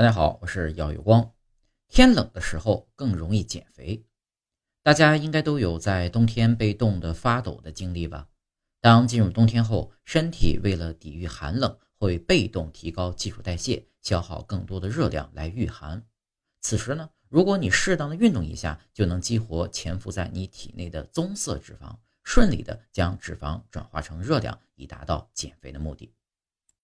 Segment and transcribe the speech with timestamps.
[0.00, 1.34] 大家好，我是姚有光。
[1.86, 4.02] 天冷的时候更容易减肥，
[4.82, 8.26] 大家应该都有在冬天被冻得发抖的经历吧？
[8.80, 16.02] 当进入冬天后，身体为了抵御寒冷，会被动提高基础代谢，消耗更多的热量来御寒。
[16.62, 21.94] 此时呢，如果你适当的运动一下，就能激活潜伏在你体内的棕色脂肪，
[22.24, 26.14] 顺利的将脂肪转化成热量，以达到减肥的目的。